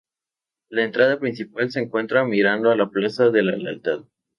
[0.69, 3.99] La entrada principal se encuentra mirando a la Plaza de la Lealtad.